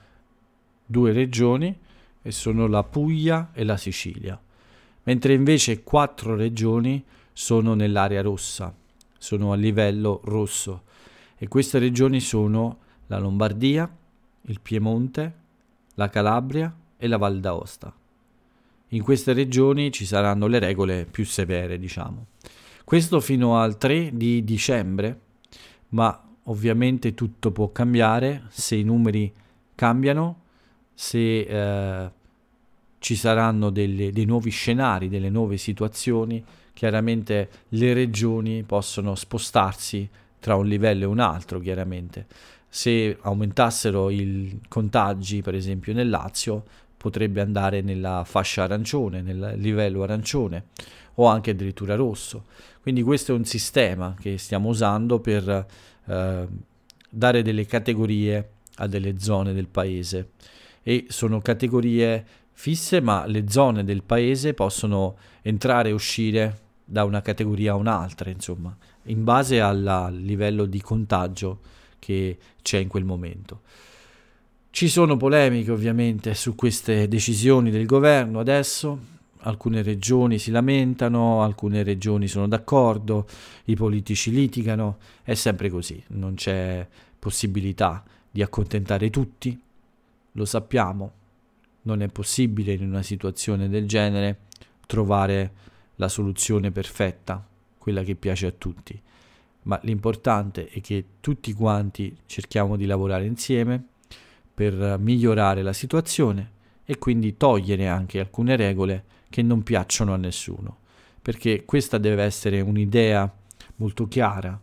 due 0.92 1.10
regioni 1.12 1.76
e 2.22 2.30
sono 2.30 2.68
la 2.68 2.84
Puglia 2.84 3.50
e 3.52 3.64
la 3.64 3.76
Sicilia, 3.76 4.40
mentre 5.04 5.32
invece 5.32 5.82
quattro 5.82 6.36
regioni 6.36 7.02
sono 7.32 7.74
nell'area 7.74 8.22
rossa, 8.22 8.72
sono 9.18 9.52
a 9.52 9.56
livello 9.56 10.20
rosso 10.24 10.84
e 11.36 11.48
queste 11.48 11.80
regioni 11.80 12.20
sono 12.20 12.78
la 13.06 13.18
Lombardia, 13.18 13.90
il 14.42 14.60
Piemonte, 14.60 15.34
la 15.94 16.08
Calabria 16.08 16.72
e 16.96 17.08
la 17.08 17.16
Val 17.16 17.40
d'Aosta. 17.40 17.92
In 18.88 19.02
queste 19.02 19.32
regioni 19.32 19.90
ci 19.90 20.04
saranno 20.04 20.46
le 20.46 20.58
regole 20.58 21.06
più 21.10 21.24
severe, 21.24 21.78
diciamo. 21.78 22.26
Questo 22.84 23.20
fino 23.20 23.58
al 23.58 23.78
3 23.78 24.10
di 24.12 24.44
dicembre, 24.44 25.20
ma 25.90 26.22
ovviamente 26.44 27.14
tutto 27.14 27.50
può 27.50 27.72
cambiare 27.72 28.44
se 28.50 28.76
i 28.76 28.82
numeri 28.82 29.32
cambiano, 29.74 30.40
se 30.94 31.40
eh, 31.40 32.10
ci 32.98 33.16
saranno 33.16 33.70
delle, 33.70 34.12
dei 34.12 34.24
nuovi 34.24 34.50
scenari, 34.50 35.08
delle 35.08 35.30
nuove 35.30 35.56
situazioni 35.56 36.44
chiaramente 36.72 37.48
le 37.68 37.92
regioni 37.92 38.62
possono 38.62 39.14
spostarsi 39.14 40.08
tra 40.38 40.56
un 40.56 40.66
livello 40.66 41.04
e 41.04 41.06
un 41.06 41.20
altro, 41.20 41.60
chiaramente. 41.60 42.26
Se 42.68 43.16
aumentassero 43.20 44.10
i 44.10 44.60
contagi, 44.68 45.42
per 45.42 45.54
esempio 45.54 45.92
nel 45.92 46.08
Lazio, 46.08 46.64
potrebbe 46.96 47.40
andare 47.40 47.80
nella 47.82 48.22
fascia 48.24 48.64
arancione, 48.64 49.22
nel 49.22 49.54
livello 49.56 50.02
arancione 50.02 50.66
o 51.14 51.26
anche 51.26 51.50
addirittura 51.50 51.94
rosso. 51.94 52.46
Quindi 52.80 53.02
questo 53.02 53.32
è 53.32 53.34
un 53.34 53.44
sistema 53.44 54.16
che 54.18 54.38
stiamo 54.38 54.68
usando 54.68 55.20
per 55.20 55.66
eh, 56.06 56.48
dare 57.08 57.42
delle 57.42 57.66
categorie 57.66 58.50
a 58.76 58.86
delle 58.86 59.18
zone 59.18 59.52
del 59.52 59.68
paese 59.68 60.30
e 60.82 61.06
sono 61.08 61.40
categorie 61.40 62.24
fisse, 62.52 63.00
ma 63.00 63.26
le 63.26 63.44
zone 63.48 63.84
del 63.84 64.02
paese 64.02 64.54
possono 64.54 65.16
entrare 65.42 65.90
e 65.90 65.92
uscire 65.92 66.58
da 66.84 67.04
una 67.04 67.22
categoria 67.22 67.72
a 67.72 67.76
un'altra, 67.76 68.30
insomma, 68.30 68.76
in 69.04 69.24
base 69.24 69.60
al 69.60 70.14
livello 70.20 70.66
di 70.66 70.80
contagio 70.80 71.60
che 71.98 72.36
c'è 72.60 72.78
in 72.78 72.88
quel 72.88 73.04
momento. 73.04 73.60
Ci 74.70 74.88
sono 74.88 75.16
polemiche 75.16 75.70
ovviamente 75.70 76.34
su 76.34 76.54
queste 76.54 77.06
decisioni 77.06 77.70
del 77.70 77.86
governo 77.86 78.40
adesso, 78.40 78.98
alcune 79.40 79.82
regioni 79.82 80.38
si 80.38 80.50
lamentano, 80.50 81.42
alcune 81.42 81.82
regioni 81.82 82.26
sono 82.26 82.48
d'accordo, 82.48 83.26
i 83.64 83.74
politici 83.74 84.30
litigano, 84.30 84.98
è 85.22 85.34
sempre 85.34 85.68
così, 85.68 86.02
non 86.08 86.34
c'è 86.34 86.86
possibilità 87.18 88.02
di 88.30 88.42
accontentare 88.42 89.10
tutti, 89.10 89.60
lo 90.32 90.44
sappiamo, 90.44 91.12
non 91.82 92.02
è 92.02 92.08
possibile 92.08 92.72
in 92.72 92.88
una 92.88 93.02
situazione 93.02 93.68
del 93.68 93.86
genere 93.86 94.40
trovare 94.86 95.52
la 95.96 96.08
soluzione 96.08 96.70
perfetta, 96.70 97.46
quella 97.78 98.02
che 98.02 98.14
piace 98.14 98.46
a 98.46 98.52
tutti, 98.52 99.00
ma 99.62 99.78
l'importante 99.82 100.68
è 100.68 100.80
che 100.80 101.04
tutti 101.20 101.52
quanti 101.52 102.16
cerchiamo 102.26 102.76
di 102.76 102.86
lavorare 102.86 103.26
insieme 103.26 103.82
per 104.54 104.98
migliorare 104.98 105.62
la 105.62 105.72
situazione 105.72 106.50
e 106.84 106.98
quindi 106.98 107.36
togliere 107.36 107.88
anche 107.88 108.20
alcune 108.20 108.56
regole 108.56 109.04
che 109.30 109.42
non 109.42 109.62
piacciono 109.62 110.12
a 110.12 110.16
nessuno, 110.16 110.78
perché 111.20 111.64
questa 111.64 111.98
deve 111.98 112.22
essere 112.22 112.60
un'idea 112.60 113.32
molto 113.76 114.06
chiara. 114.08 114.60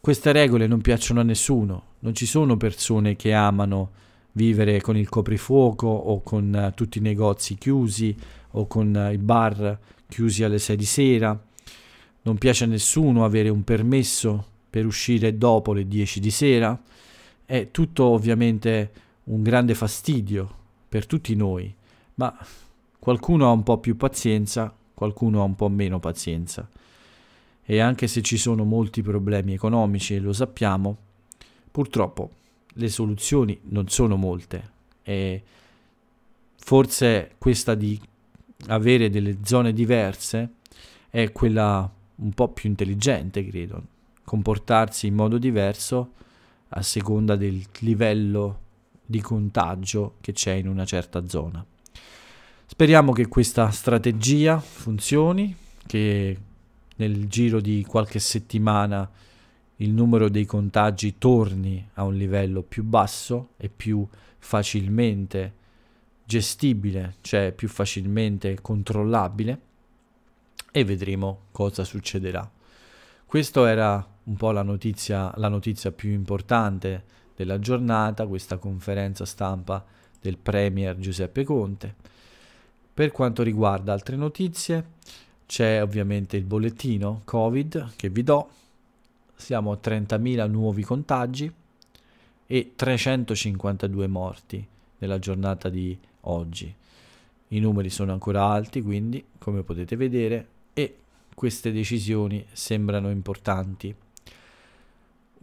Queste 0.00 0.32
regole 0.32 0.66
non 0.66 0.80
piacciono 0.80 1.20
a 1.20 1.24
nessuno, 1.24 1.82
non 2.00 2.14
ci 2.14 2.26
sono 2.26 2.56
persone 2.56 3.16
che 3.16 3.32
amano 3.32 3.90
vivere 4.36 4.80
con 4.80 4.96
il 4.96 5.08
coprifuoco 5.08 5.86
o 5.86 6.22
con 6.22 6.68
uh, 6.68 6.74
tutti 6.74 6.98
i 6.98 7.02
negozi 7.02 7.56
chiusi 7.56 8.14
o 8.52 8.66
con 8.66 8.94
uh, 8.94 9.12
i 9.12 9.18
bar 9.18 9.78
chiusi 10.08 10.44
alle 10.44 10.58
6 10.58 10.76
di 10.76 10.84
sera. 10.84 11.44
Non 12.22 12.38
piace 12.38 12.64
a 12.64 12.66
nessuno 12.66 13.24
avere 13.24 13.48
un 13.48 13.64
permesso 13.64 14.44
per 14.68 14.84
uscire 14.84 15.36
dopo 15.36 15.72
le 15.72 15.88
10 15.88 16.20
di 16.20 16.30
sera. 16.30 16.78
È 17.44 17.70
tutto 17.70 18.04
ovviamente 18.04 18.90
un 19.24 19.42
grande 19.42 19.74
fastidio 19.74 20.54
per 20.88 21.06
tutti 21.06 21.34
noi, 21.34 21.72
ma 22.14 22.36
qualcuno 22.98 23.46
ha 23.46 23.52
un 23.52 23.62
po' 23.62 23.78
più 23.78 23.96
pazienza, 23.96 24.74
qualcuno 24.94 25.40
ha 25.40 25.44
un 25.44 25.54
po' 25.54 25.68
meno 25.68 25.98
pazienza. 25.98 26.68
e 27.68 27.80
anche 27.80 28.06
se 28.06 28.22
ci 28.22 28.36
sono 28.36 28.62
molti 28.62 29.02
problemi 29.02 29.52
economici 29.54 30.20
lo 30.20 30.32
sappiamo, 30.32 30.96
purtroppo 31.72 32.30
le 32.78 32.88
soluzioni 32.88 33.58
non 33.64 33.88
sono 33.88 34.16
molte 34.16 34.70
e 35.02 35.42
forse 36.56 37.32
questa 37.38 37.74
di 37.74 38.00
avere 38.68 39.10
delle 39.10 39.38
zone 39.44 39.72
diverse 39.72 40.54
è 41.10 41.30
quella 41.32 41.90
un 42.16 42.32
po' 42.32 42.48
più 42.48 42.68
intelligente, 42.68 43.46
credo, 43.46 43.82
comportarsi 44.24 45.06
in 45.06 45.14
modo 45.14 45.38
diverso 45.38 46.12
a 46.70 46.82
seconda 46.82 47.36
del 47.36 47.62
livello 47.80 48.60
di 49.04 49.20
contagio 49.20 50.16
che 50.20 50.32
c'è 50.32 50.52
in 50.52 50.68
una 50.68 50.84
certa 50.84 51.26
zona. 51.28 51.64
Speriamo 52.66 53.12
che 53.12 53.28
questa 53.28 53.70
strategia 53.70 54.58
funzioni, 54.58 55.54
che 55.86 56.36
nel 56.96 57.28
giro 57.28 57.60
di 57.60 57.84
qualche 57.86 58.18
settimana 58.18 59.08
il 59.76 59.92
numero 59.92 60.28
dei 60.28 60.44
contagi 60.44 61.18
torni 61.18 61.86
a 61.94 62.04
un 62.04 62.14
livello 62.14 62.62
più 62.62 62.82
basso 62.82 63.50
e 63.56 63.68
più 63.68 64.06
facilmente 64.38 65.64
gestibile, 66.24 67.16
cioè 67.20 67.52
più 67.52 67.68
facilmente 67.68 68.60
controllabile 68.60 69.60
e 70.72 70.84
vedremo 70.84 71.42
cosa 71.52 71.84
succederà. 71.84 72.50
Questa 73.24 73.68
era 73.68 74.06
un 74.24 74.36
po' 74.36 74.50
la 74.50 74.62
notizia, 74.62 75.32
la 75.36 75.48
notizia 75.48 75.92
più 75.92 76.10
importante 76.10 77.04
della 77.34 77.58
giornata, 77.58 78.26
questa 78.26 78.56
conferenza 78.56 79.24
stampa 79.24 79.84
del 80.20 80.38
Premier 80.38 80.98
Giuseppe 80.98 81.44
Conte. 81.44 81.94
Per 82.92 83.12
quanto 83.12 83.42
riguarda 83.42 83.92
altre 83.92 84.16
notizie, 84.16 84.92
c'è 85.46 85.82
ovviamente 85.82 86.36
il 86.36 86.44
bollettino 86.44 87.22
Covid 87.24 87.92
che 87.94 88.08
vi 88.08 88.22
do. 88.22 88.48
Siamo 89.36 89.70
a 89.70 89.78
30.000 89.80 90.48
nuovi 90.48 90.82
contagi 90.82 91.52
e 92.46 92.72
352 92.74 94.06
morti 94.06 94.66
nella 94.98 95.18
giornata 95.18 95.68
di 95.68 95.96
oggi. 96.22 96.74
I 97.48 97.60
numeri 97.60 97.90
sono 97.90 98.12
ancora 98.12 98.44
alti, 98.46 98.82
quindi, 98.82 99.24
come 99.38 99.62
potete 99.62 99.94
vedere, 99.94 100.48
e 100.74 100.96
queste 101.34 101.70
decisioni 101.70 102.44
sembrano 102.52 103.10
importanti. 103.10 103.94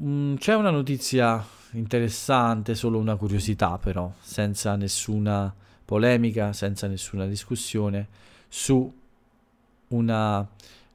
Mm, 0.01 0.35
c'è 0.35 0.55
una 0.55 0.71
notizia 0.71 1.45
interessante, 1.71 2.75
solo 2.75 2.97
una 2.97 3.15
curiosità 3.15 3.77
però, 3.77 4.11
senza 4.19 4.75
nessuna 4.75 5.53
polemica, 5.85 6.51
senza 6.51 6.87
nessuna 6.87 7.25
discussione, 7.25 8.07
su 8.49 8.91
una 9.89 10.47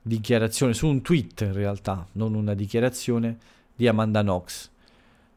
dichiarazione, 0.08 0.74
su 0.74 0.88
un 0.88 1.02
tweet 1.02 1.42
in 1.42 1.52
realtà, 1.52 2.04
non 2.12 2.34
una 2.34 2.54
dichiarazione 2.54 3.38
di 3.76 3.86
Amanda 3.86 4.22
Knox. 4.22 4.70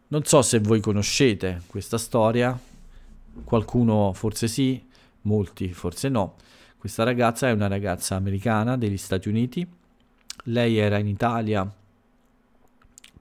Non 0.08 0.24
so 0.24 0.42
se 0.42 0.60
voi 0.60 0.80
conoscete 0.80 1.62
questa 1.68 2.00
storia, 2.00 2.60
qualcuno 3.44 4.12
forse 4.14 4.48
sì, 4.48 4.84
molti 5.22 5.72
forse 5.74 6.10
no. 6.10 6.36
Questa 6.78 7.04
ragazza 7.04 7.48
è 7.48 7.52
una 7.52 7.68
ragazza 7.68 8.16
americana 8.16 8.76
degli 8.78 8.98
Stati 8.98 9.30
Uniti. 9.30 9.68
Lei 10.46 10.78
era 10.78 10.98
in 10.98 11.08
Italia 11.08 11.72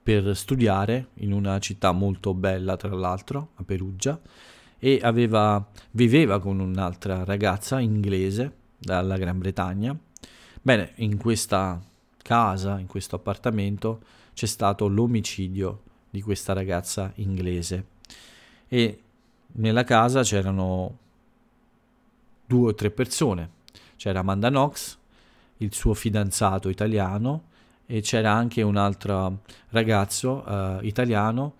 per 0.03 0.35
studiare 0.35 1.09
in 1.15 1.31
una 1.31 1.59
città 1.59 1.91
molto 1.91 2.33
bella, 2.33 2.75
tra 2.75 2.95
l'altro, 2.95 3.49
a 3.55 3.63
Perugia, 3.63 4.19
e 4.79 4.99
aveva, 5.03 5.63
viveva 5.91 6.39
con 6.39 6.59
un'altra 6.59 7.23
ragazza 7.23 7.79
inglese 7.79 8.51
dalla 8.79 9.17
Gran 9.17 9.37
Bretagna 9.37 9.95
Bene, 10.63 10.91
in 10.97 11.17
questa 11.17 11.81
casa, 12.21 12.77
in 12.77 12.85
questo 12.85 13.15
appartamento, 13.15 14.01
c'è 14.33 14.45
stato 14.45 14.87
l'omicidio 14.87 15.81
di 16.07 16.21
questa 16.21 16.53
ragazza 16.53 17.11
inglese 17.15 17.85
e 18.67 19.01
nella 19.53 19.83
casa 19.83 20.21
c'erano 20.21 20.97
due 22.45 22.69
o 22.69 22.75
tre 22.75 22.91
persone. 22.91 23.49
C'era 23.95 24.19
Amanda 24.19 24.49
Knox, 24.49 24.97
il 25.57 25.73
suo 25.73 25.95
fidanzato 25.95 26.69
italiano 26.69 27.45
e 27.87 28.01
c'era 28.01 28.31
anche 28.31 28.61
un 28.61 28.77
altro 28.77 29.39
ragazzo 29.69 30.43
uh, 30.45 30.85
italiano 30.85 31.55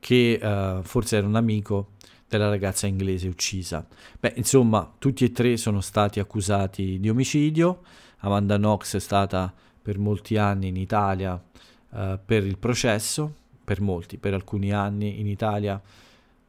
che 0.00 0.38
uh, 0.42 0.82
forse 0.82 1.16
era 1.16 1.26
un 1.26 1.36
amico 1.36 1.92
della 2.38 2.48
ragazza 2.48 2.86
inglese 2.86 3.28
uccisa. 3.28 3.86
Beh, 4.18 4.32
insomma, 4.36 4.90
tutti 4.98 5.24
e 5.24 5.32
tre 5.32 5.58
sono 5.58 5.82
stati 5.82 6.18
accusati 6.18 6.98
di 6.98 7.10
omicidio. 7.10 7.82
Amanda 8.20 8.56
Knox 8.56 8.96
è 8.96 9.00
stata 9.00 9.52
per 9.82 9.98
molti 9.98 10.38
anni 10.38 10.68
in 10.68 10.76
Italia 10.76 11.34
uh, 11.34 12.18
per 12.24 12.46
il 12.46 12.56
processo, 12.56 13.34
per 13.62 13.82
molti, 13.82 14.16
per 14.16 14.32
alcuni 14.32 14.72
anni 14.72 15.20
in 15.20 15.26
Italia 15.26 15.80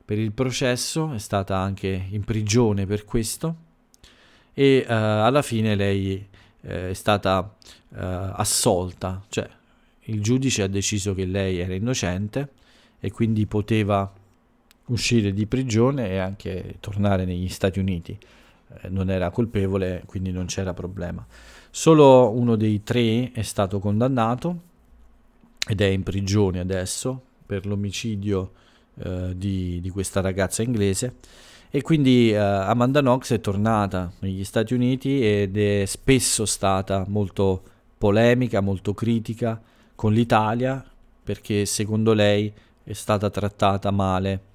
per 0.06 0.20
il 0.20 0.32
processo, 0.32 1.12
è 1.14 1.18
stata 1.18 1.58
anche 1.58 2.08
in 2.10 2.24
prigione 2.24 2.86
per 2.86 3.04
questo 3.06 3.56
e 4.54 4.86
uh, 4.88 4.92
alla 4.92 5.42
fine 5.42 5.76
lei 5.76 6.28
uh, 6.62 6.68
è 6.68 6.94
stata 6.94 7.56
assolta, 7.96 9.24
cioè 9.30 9.48
il 10.06 10.20
giudice 10.24 10.64
ha 10.64 10.68
deciso 10.68 11.14
che 11.14 11.26
lei 11.26 11.60
era 11.60 11.76
innocente 11.76 12.50
e 13.00 13.12
quindi 13.12 13.46
poteva 13.46 14.12
uscire 14.88 15.34
di 15.34 15.46
prigione 15.46 16.10
e 16.10 16.18
anche 16.18 16.76
tornare 16.80 17.26
negli 17.26 17.48
Stati 17.50 17.80
Uniti. 17.80 18.18
Eh, 18.82 18.90
non 18.90 19.10
era 19.10 19.30
colpevole, 19.30 20.04
quindi 20.06 20.32
non 20.32 20.46
c'era 20.46 20.74
problema. 20.74 21.26
Solo 21.70 22.32
uno 22.32 22.56
dei 22.56 22.84
tre 22.84 23.32
è 23.32 23.42
stato 23.42 23.80
condannato 23.80 24.72
ed 25.68 25.82
è 25.82 25.86
in 25.86 26.04
prigione 26.04 26.60
adesso 26.60 27.22
per 27.46 27.66
l'omicidio 27.66 28.52
eh, 29.04 29.34
di, 29.36 29.80
di, 29.82 29.90
questa 29.90 30.22
ragazza 30.22 30.62
inglese. 30.62 31.16
E 31.70 31.82
quindi 31.82 32.32
eh, 32.32 32.38
Amanda 32.38 33.00
Knox 33.00 33.34
è 33.34 33.42
tornata 33.42 34.12
negli 34.20 34.44
Stati 34.44 34.74
Uniti 34.74 35.26
ed 35.26 35.58
è 35.58 35.86
spesso 35.86 36.46
stata 36.46 37.06
molto 37.08 37.64
polemica, 37.98 38.62
molto 38.62 38.94
critica 38.94 39.60
con 39.96 40.14
l'Italia 40.14 40.84
perché 41.24 41.66
secondo 41.66 42.14
lei 42.14 42.52
è 42.84 42.94
stata 42.94 43.30
trattata 43.30 43.92
male 43.92 44.52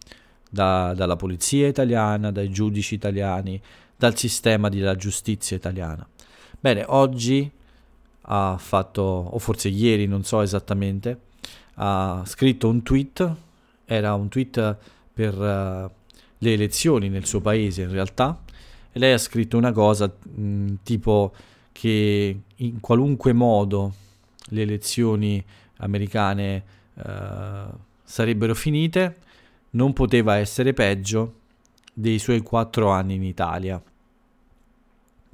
da, 0.48 0.94
dalla 0.94 1.16
polizia 1.16 1.66
italiana, 1.66 2.30
dai 2.30 2.50
giudici 2.50 2.94
italiani, 2.94 3.60
dal 3.96 4.16
sistema 4.16 4.68
della 4.68 4.96
giustizia 4.96 5.56
italiana. 5.56 6.06
Bene, 6.60 6.84
oggi 6.86 7.50
ha 8.30 8.56
fatto, 8.58 9.02
o 9.02 9.38
forse 9.38 9.68
ieri, 9.68 10.06
non 10.06 10.24
so 10.24 10.40
esattamente, 10.40 11.20
ha 11.74 12.22
scritto 12.26 12.68
un 12.68 12.82
tweet, 12.82 13.34
era 13.84 14.14
un 14.14 14.28
tweet 14.28 14.76
per 15.12 15.34
uh, 15.34 15.90
le 16.38 16.52
elezioni 16.52 17.08
nel 17.08 17.26
suo 17.26 17.40
paese 17.40 17.82
in 17.82 17.90
realtà, 17.90 18.40
e 18.92 18.98
lei 18.98 19.12
ha 19.12 19.18
scritto 19.18 19.56
una 19.56 19.72
cosa 19.72 20.06
mh, 20.06 20.74
tipo 20.82 21.32
che 21.72 22.40
in 22.56 22.80
qualunque 22.80 23.32
modo 23.32 23.94
le 24.50 24.62
elezioni 24.62 25.44
americane 25.76 26.62
uh, 26.94 27.72
sarebbero 28.02 28.54
finite, 28.54 29.16
non 29.78 29.92
poteva 29.92 30.36
essere 30.36 30.72
peggio 30.72 31.34
dei 31.94 32.18
suoi 32.18 32.40
quattro 32.42 32.90
anni 32.90 33.14
in 33.14 33.22
Italia. 33.22 33.80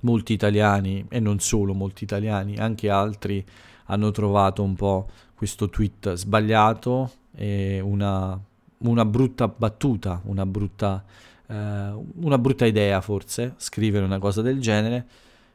Molti 0.00 0.34
italiani, 0.34 1.06
e 1.08 1.18
non 1.18 1.38
solo 1.38 1.72
molti 1.72 2.04
italiani, 2.04 2.58
anche 2.58 2.90
altri 2.90 3.42
hanno 3.86 4.10
trovato 4.10 4.62
un 4.62 4.74
po' 4.74 5.08
questo 5.34 5.70
tweet 5.70 6.12
sbagliato 6.12 7.10
e 7.34 7.80
una, 7.80 8.38
una 8.78 9.04
brutta 9.06 9.48
battuta, 9.48 10.20
una 10.24 10.44
brutta, 10.44 11.02
eh, 11.46 11.92
una 12.16 12.38
brutta 12.38 12.66
idea 12.66 13.00
forse, 13.00 13.54
scrivere 13.56 14.04
una 14.04 14.18
cosa 14.18 14.42
del 14.42 14.60
genere, 14.60 15.06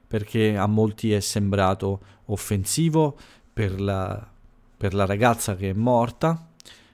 perché 0.08 0.58
a 0.58 0.66
molti 0.66 1.14
è 1.14 1.20
sembrato 1.20 2.00
offensivo 2.26 3.16
per 3.54 3.80
la, 3.80 4.28
per 4.78 4.96
la 4.96 5.06
ragazza 5.06 5.56
che 5.56 5.70
è 5.70 5.74
morta, 5.74 6.49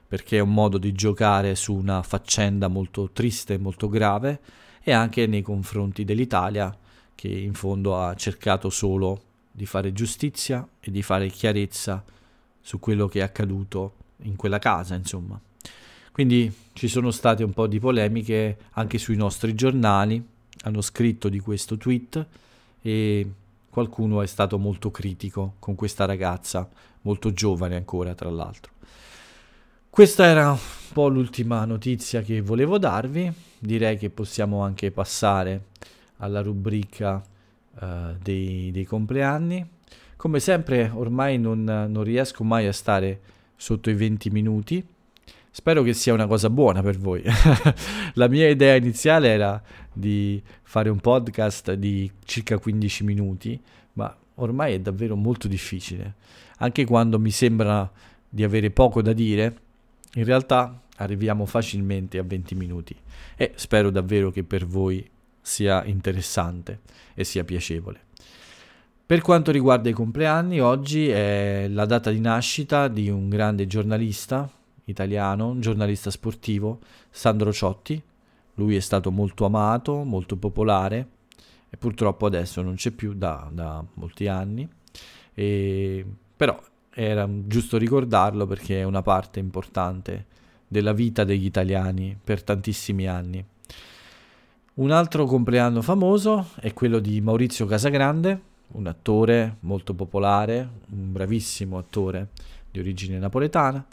perché 0.06 0.38
è 0.38 0.40
un 0.40 0.52
modo 0.52 0.78
di 0.78 0.92
giocare 0.92 1.54
su 1.54 1.74
una 1.74 2.02
faccenda 2.02 2.68
molto 2.68 3.10
triste 3.12 3.58
molto 3.58 3.88
grave 3.88 4.40
e 4.82 4.92
anche 4.92 5.26
nei 5.26 5.42
confronti 5.42 6.04
dell'Italia 6.04 6.76
che 7.14 7.28
in 7.28 7.54
fondo 7.54 7.98
ha 7.98 8.14
cercato 8.14 8.70
solo 8.70 9.22
di 9.50 9.66
fare 9.66 9.92
giustizia 9.92 10.66
e 10.78 10.90
di 10.90 11.02
fare 11.02 11.28
chiarezza 11.28 12.04
su 12.60 12.78
quello 12.78 13.08
che 13.08 13.20
è 13.20 13.22
accaduto 13.22 13.94
in 14.22 14.36
quella 14.36 14.58
casa, 14.58 14.94
insomma. 14.94 15.40
Quindi 16.12 16.52
ci 16.72 16.88
sono 16.88 17.10
state 17.10 17.42
un 17.42 17.52
po' 17.52 17.66
di 17.66 17.80
polemiche 17.80 18.58
anche 18.72 18.98
sui 18.98 19.16
nostri 19.16 19.54
giornali, 19.54 20.22
hanno 20.62 20.80
scritto 20.80 21.28
di 21.28 21.40
questo 21.40 21.76
tweet 21.76 22.26
e 22.82 23.30
qualcuno 23.68 24.22
è 24.22 24.26
stato 24.26 24.58
molto 24.58 24.90
critico 24.90 25.54
con 25.58 25.74
questa 25.74 26.04
ragazza, 26.04 26.68
molto 27.02 27.32
giovane 27.32 27.76
ancora 27.76 28.14
tra 28.14 28.30
l'altro. 28.30 28.72
Questa 29.96 30.26
era 30.26 30.50
un 30.50 30.58
po' 30.92 31.08
l'ultima 31.08 31.64
notizia 31.64 32.20
che 32.20 32.42
volevo 32.42 32.76
darvi, 32.76 33.32
direi 33.58 33.96
che 33.96 34.10
possiamo 34.10 34.60
anche 34.60 34.90
passare 34.90 35.68
alla 36.18 36.42
rubrica 36.42 37.24
uh, 37.80 38.14
dei, 38.20 38.70
dei 38.72 38.84
compleanni. 38.84 39.66
Come 40.16 40.38
sempre 40.38 40.90
ormai 40.92 41.38
non, 41.38 41.64
non 41.64 42.02
riesco 42.04 42.44
mai 42.44 42.66
a 42.66 42.74
stare 42.74 43.20
sotto 43.56 43.88
i 43.88 43.94
20 43.94 44.28
minuti. 44.28 44.86
Spero 45.50 45.82
che 45.82 45.94
sia 45.94 46.12
una 46.12 46.26
cosa 46.26 46.50
buona 46.50 46.82
per 46.82 46.98
voi. 46.98 47.22
La 48.16 48.28
mia 48.28 48.50
idea 48.50 48.74
iniziale 48.74 49.28
era 49.28 49.62
di 49.90 50.42
fare 50.62 50.90
un 50.90 51.00
podcast 51.00 51.72
di 51.72 52.12
circa 52.26 52.58
15 52.58 53.02
minuti, 53.02 53.58
ma 53.94 54.14
ormai 54.34 54.74
è 54.74 54.78
davvero 54.78 55.16
molto 55.16 55.48
difficile. 55.48 56.16
Anche 56.58 56.84
quando 56.84 57.18
mi 57.18 57.30
sembra 57.30 57.90
di 58.28 58.44
avere 58.44 58.70
poco 58.70 59.00
da 59.00 59.14
dire, 59.14 59.64
in 60.14 60.24
realtà 60.24 60.82
arriviamo 60.96 61.46
facilmente 61.46 62.18
a 62.18 62.22
20 62.22 62.54
minuti 62.54 62.96
e 63.36 63.52
spero 63.56 63.90
davvero 63.90 64.30
che 64.30 64.44
per 64.44 64.66
voi 64.66 65.08
sia 65.40 65.84
interessante 65.84 66.80
e 67.14 67.24
sia 67.24 67.44
piacevole. 67.44 68.04
Per 69.06 69.20
quanto 69.20 69.52
riguarda 69.52 69.88
i 69.88 69.92
compleanni, 69.92 70.60
oggi 70.60 71.08
è 71.08 71.68
la 71.68 71.86
data 71.86 72.10
di 72.10 72.18
nascita 72.18 72.88
di 72.88 73.08
un 73.08 73.28
grande 73.28 73.68
giornalista 73.68 74.50
italiano, 74.86 75.50
un 75.50 75.60
giornalista 75.60 76.10
sportivo, 76.10 76.80
Sandro 77.10 77.52
Ciotti. 77.52 78.02
Lui 78.54 78.74
è 78.74 78.80
stato 78.80 79.12
molto 79.12 79.44
amato, 79.44 80.02
molto 80.02 80.36
popolare 80.36 81.08
e 81.70 81.76
purtroppo 81.76 82.26
adesso 82.26 82.62
non 82.62 82.74
c'è 82.74 82.90
più 82.90 83.12
da, 83.14 83.48
da 83.52 83.84
molti 83.94 84.26
anni. 84.26 84.68
E, 85.34 86.04
però 86.36 86.60
era 86.98 87.28
giusto 87.44 87.76
ricordarlo 87.76 88.46
perché 88.46 88.80
è 88.80 88.82
una 88.82 89.02
parte 89.02 89.38
importante 89.38 90.24
della 90.66 90.94
vita 90.94 91.24
degli 91.24 91.44
italiani 91.44 92.18
per 92.22 92.42
tantissimi 92.42 93.06
anni. 93.06 93.44
Un 94.74 94.90
altro 94.90 95.26
compleanno 95.26 95.82
famoso 95.82 96.48
è 96.58 96.72
quello 96.72 96.98
di 96.98 97.20
Maurizio 97.20 97.66
Casagrande, 97.66 98.40
un 98.68 98.86
attore 98.86 99.56
molto 99.60 99.92
popolare, 99.92 100.68
un 100.88 101.12
bravissimo 101.12 101.76
attore 101.76 102.28
di 102.70 102.78
origine 102.78 103.18
napoletana 103.18 103.84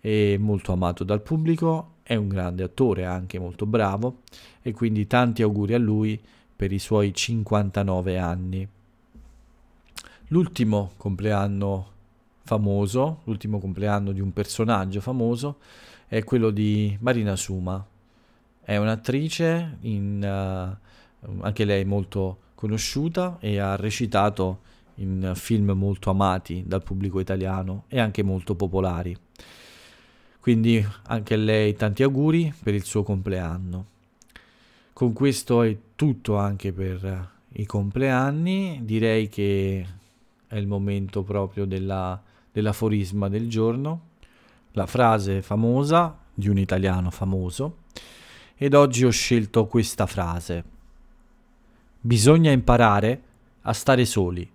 e 0.00 0.36
molto 0.38 0.72
amato 0.72 1.02
dal 1.02 1.20
pubblico, 1.20 1.94
è 2.04 2.14
un 2.14 2.28
grande 2.28 2.62
attore 2.62 3.04
anche 3.04 3.40
molto 3.40 3.66
bravo 3.66 4.18
e 4.62 4.70
quindi 4.72 5.08
tanti 5.08 5.42
auguri 5.42 5.74
a 5.74 5.78
lui 5.78 6.20
per 6.54 6.70
i 6.70 6.78
suoi 6.78 7.12
59 7.12 8.18
anni. 8.18 8.68
L'ultimo 10.28 10.92
compleanno 10.96 11.91
famoso, 12.52 13.20
l'ultimo 13.24 13.58
compleanno 13.58 14.12
di 14.12 14.20
un 14.20 14.30
personaggio 14.30 15.00
famoso 15.00 15.56
è 16.06 16.22
quello 16.22 16.50
di 16.50 16.94
Marina 17.00 17.34
Suma. 17.34 17.82
È 18.60 18.76
un'attrice, 18.76 19.78
in, 19.80 20.20
uh, 20.22 21.40
anche 21.40 21.64
lei 21.64 21.86
molto 21.86 22.38
conosciuta 22.54 23.38
e 23.40 23.58
ha 23.58 23.74
recitato 23.76 24.60
in 24.96 25.32
film 25.34 25.70
molto 25.70 26.10
amati 26.10 26.62
dal 26.66 26.82
pubblico 26.82 27.20
italiano 27.20 27.84
e 27.88 27.98
anche 27.98 28.22
molto 28.22 28.54
popolari. 28.54 29.16
Quindi 30.38 30.86
anche 31.04 31.34
a 31.34 31.38
lei 31.38 31.74
tanti 31.74 32.02
auguri 32.02 32.52
per 32.62 32.74
il 32.74 32.84
suo 32.84 33.02
compleanno. 33.02 33.86
Con 34.92 35.14
questo 35.14 35.62
è 35.62 35.74
tutto 35.96 36.36
anche 36.36 36.72
per 36.72 37.30
i 37.52 37.64
compleanni. 37.64 38.80
Direi 38.82 39.30
che 39.30 39.86
è 40.46 40.56
il 40.56 40.66
momento 40.66 41.22
proprio 41.22 41.64
della, 41.64 42.22
dell'aforisma 42.52 43.28
del 43.28 43.48
giorno, 43.48 44.10
la 44.72 44.86
frase 44.86 45.42
famosa 45.42 46.18
di 46.34 46.48
un 46.48 46.58
italiano 46.58 47.10
famoso. 47.10 47.78
Ed 48.56 48.74
oggi 48.74 49.04
ho 49.04 49.10
scelto 49.10 49.66
questa 49.66 50.06
frase. 50.06 50.64
Bisogna 52.00 52.50
imparare 52.50 53.22
a 53.62 53.72
stare 53.72 54.04
soli. 54.04 54.48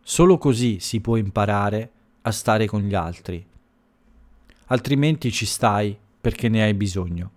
Solo 0.00 0.38
così 0.38 0.80
si 0.80 1.00
può 1.00 1.16
imparare 1.16 1.90
a 2.22 2.30
stare 2.30 2.66
con 2.66 2.82
gli 2.82 2.94
altri. 2.94 3.44
Altrimenti 4.66 5.30
ci 5.30 5.44
stai 5.44 5.96
perché 6.20 6.48
ne 6.48 6.62
hai 6.62 6.74
bisogno. 6.74 7.30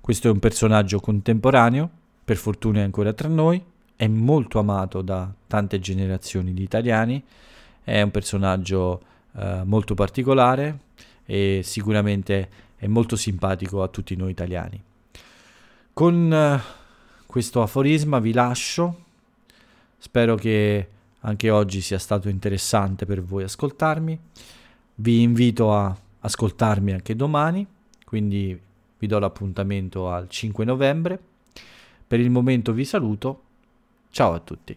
Questo 0.00 0.28
è 0.28 0.30
un 0.30 0.38
personaggio 0.38 1.00
contemporaneo, 1.00 1.90
per 2.24 2.36
fortuna 2.36 2.80
è 2.80 2.82
ancora 2.82 3.12
tra 3.12 3.28
noi, 3.28 3.62
è 3.96 4.06
molto 4.06 4.58
amato 4.58 5.02
da 5.02 5.32
tante 5.46 5.78
generazioni 5.78 6.54
di 6.54 6.62
italiani, 6.62 7.22
è 7.82 8.02
un 8.02 8.10
personaggio 8.10 9.02
eh, 9.36 9.62
molto 9.64 9.94
particolare 9.94 10.78
e 11.24 11.60
sicuramente 11.62 12.48
è 12.76 12.86
molto 12.86 13.16
simpatico 13.16 13.82
a 13.82 13.88
tutti 13.88 14.16
noi 14.16 14.30
italiani. 14.30 14.82
Con 15.92 16.32
eh, 16.32 16.60
questo 17.26 17.62
aforisma 17.62 18.18
vi 18.18 18.32
lascio. 18.32 19.04
Spero 19.98 20.34
che 20.34 20.88
anche 21.20 21.50
oggi 21.50 21.80
sia 21.80 21.98
stato 21.98 22.28
interessante 22.28 23.06
per 23.06 23.22
voi 23.22 23.44
ascoltarmi. 23.44 24.18
Vi 24.96 25.22
invito 25.22 25.74
a 25.74 25.96
ascoltarmi 26.20 26.92
anche 26.92 27.14
domani, 27.14 27.66
quindi 28.04 28.58
vi 28.98 29.06
do 29.06 29.18
l'appuntamento 29.18 30.10
al 30.10 30.28
5 30.28 30.64
novembre. 30.64 31.18
Per 32.06 32.18
il 32.18 32.30
momento 32.30 32.72
vi 32.72 32.84
saluto. 32.84 33.42
Ciao 34.10 34.32
a 34.32 34.40
tutti. 34.40 34.76